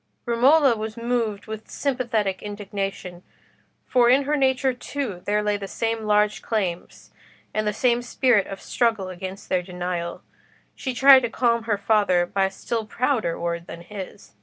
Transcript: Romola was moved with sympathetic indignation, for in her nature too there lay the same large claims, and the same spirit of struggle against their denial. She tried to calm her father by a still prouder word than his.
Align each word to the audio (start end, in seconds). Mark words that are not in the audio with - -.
Romola 0.25 0.75
was 0.75 0.97
moved 0.97 1.45
with 1.45 1.69
sympathetic 1.69 2.41
indignation, 2.41 3.21
for 3.85 4.09
in 4.09 4.23
her 4.23 4.35
nature 4.35 4.73
too 4.73 5.21
there 5.25 5.43
lay 5.43 5.57
the 5.57 5.67
same 5.67 6.05
large 6.05 6.41
claims, 6.41 7.11
and 7.53 7.67
the 7.67 7.71
same 7.71 8.01
spirit 8.01 8.47
of 8.47 8.59
struggle 8.59 9.09
against 9.09 9.47
their 9.47 9.61
denial. 9.61 10.23
She 10.73 10.95
tried 10.95 11.19
to 11.19 11.29
calm 11.29 11.65
her 11.65 11.77
father 11.77 12.25
by 12.25 12.45
a 12.45 12.49
still 12.49 12.87
prouder 12.87 13.39
word 13.39 13.67
than 13.67 13.81
his. 13.81 14.33